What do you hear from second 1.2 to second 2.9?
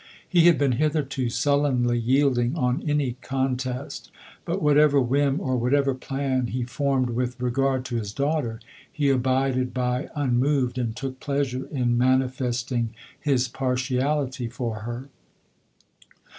sullenly yielding'on